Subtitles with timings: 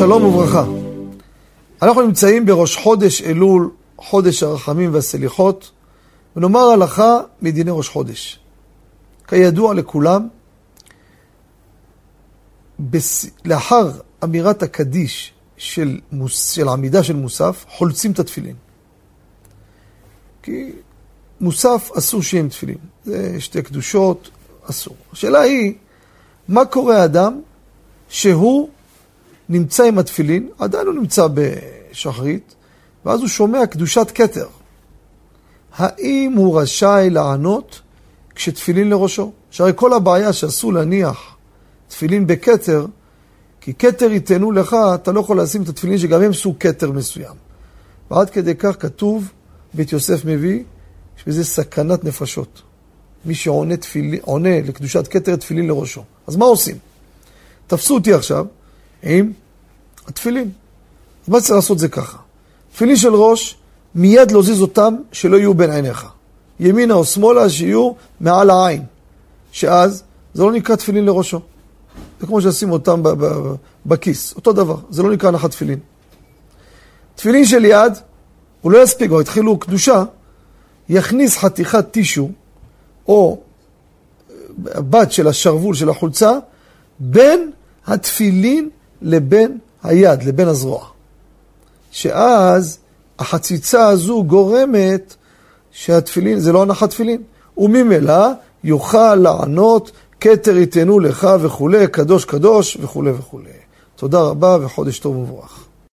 [0.00, 0.64] שלום וברכה.
[1.82, 5.70] אנחנו נמצאים בראש חודש אלול, חודש הרחמים והסליחות,
[6.36, 8.40] ונאמר הלכה מדיני ראש חודש.
[9.28, 10.28] כידוע לכולם,
[12.80, 13.26] בס...
[13.44, 13.90] לאחר
[14.24, 16.50] אמירת הקדיש של, מוס...
[16.50, 18.56] של עמידה של מוסף, חולצים את התפילין.
[20.42, 20.72] כי
[21.40, 22.78] מוסף אסור שיהיה עם תפילין.
[23.04, 24.30] זה שתי קדושות,
[24.62, 24.96] אסור.
[25.12, 25.74] השאלה היא,
[26.48, 27.40] מה קורה אדם
[28.08, 28.68] שהוא
[29.50, 32.54] נמצא עם התפילין, עדיין הוא נמצא בשחרית,
[33.04, 34.46] ואז הוא שומע קדושת כתר.
[35.76, 37.80] האם הוא רשאי לענות
[38.34, 39.32] כשתפילין לראשו?
[39.50, 41.36] שהרי כל הבעיה שאסור להניח
[41.88, 42.86] תפילין בכתר,
[43.60, 47.34] כי כתר ייתנו לך, אתה לא יכול לשים את התפילין שגם הם סוג כתר מסוים.
[48.10, 49.32] ועד כדי כך כתוב,
[49.74, 50.62] בית יוסף מביא,
[51.18, 52.62] יש בזה סכנת נפשות.
[53.24, 54.20] מי שעונה תפיל...
[54.66, 56.02] לקדושת כתר תפילין לראשו.
[56.26, 56.76] אז מה עושים?
[57.66, 58.46] תפסו אותי עכשיו
[59.02, 59.32] עם
[60.06, 60.50] התפילין.
[61.24, 62.18] אז מה צריך לעשות זה ככה?
[62.72, 63.56] תפילין של ראש,
[63.94, 66.06] מיד להזיז אותם שלא יהיו בין עיניך.
[66.60, 68.82] ימינה או שמאלה, שיהיו מעל העין.
[69.52, 70.02] שאז
[70.34, 71.40] זה לא נקרא תפילין לראשו.
[72.20, 73.02] זה כמו שישים אותם
[73.86, 75.78] בכיס, אותו דבר, זה לא נקרא הנחת תפילין.
[77.14, 77.92] תפילין של יד,
[78.60, 80.04] הוא לא יספיק, כבר התחילו קדושה,
[80.88, 82.30] יכניס חתיכת טישו,
[83.08, 83.40] או
[84.58, 86.32] בת של השרוול של החולצה,
[86.98, 87.50] בין
[87.86, 88.68] התפילין
[89.02, 90.86] לבין היד, לבין הזרוע.
[91.90, 92.78] שאז
[93.18, 95.14] החציצה הזו גורמת
[95.72, 97.22] שהתפילין, זה לא הנחת תפילין.
[97.58, 98.26] וממילא
[98.64, 103.50] יוכל לענות, כתר יתנו לך וכולי, קדוש קדוש וכולי וכולי.
[103.96, 105.64] תודה רבה וחודש טוב ומבורך.